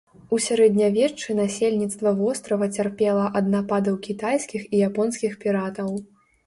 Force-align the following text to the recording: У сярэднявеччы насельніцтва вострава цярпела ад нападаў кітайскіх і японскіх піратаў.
У 0.35 0.37
сярэднявеччы 0.45 1.35
насельніцтва 1.41 2.15
вострава 2.23 2.71
цярпела 2.81 3.29
ад 3.41 3.45
нападаў 3.55 4.01
кітайскіх 4.09 4.61
і 4.73 4.85
японскіх 4.89 5.39
піратаў. 5.47 5.97